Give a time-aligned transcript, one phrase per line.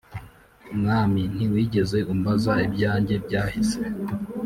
[0.77, 3.77] mwami ntiwigeze umbaza ibyanjye byahise